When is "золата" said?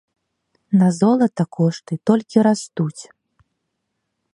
0.99-1.43